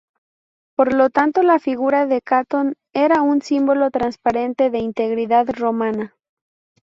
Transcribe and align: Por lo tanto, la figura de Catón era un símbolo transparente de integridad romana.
Por 0.75 0.95
lo 0.95 1.11
tanto, 1.11 1.43
la 1.43 1.59
figura 1.59 2.07
de 2.07 2.23
Catón 2.23 2.73
era 2.91 3.21
un 3.21 3.43
símbolo 3.43 3.91
transparente 3.91 4.71
de 4.71 4.79
integridad 4.79 5.45
romana. 5.51 6.15